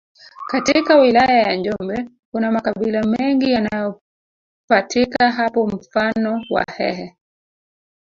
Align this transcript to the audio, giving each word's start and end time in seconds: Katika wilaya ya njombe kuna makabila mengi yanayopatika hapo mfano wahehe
Katika 0.47 0.99
wilaya 0.99 1.41
ya 1.43 1.55
njombe 1.55 2.09
kuna 2.31 2.51
makabila 2.51 3.03
mengi 3.03 3.51
yanayopatika 3.51 5.31
hapo 5.31 5.67
mfano 5.67 6.41
wahehe 6.49 7.17